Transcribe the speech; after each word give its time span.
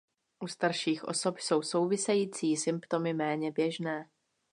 U 0.43 0.47
starších 0.47 1.03
osob 1.03 1.37
jsou 1.39 1.61
související 1.61 2.57
symptomy 2.57 3.13
méně 3.13 3.51
běžné. 3.51 4.09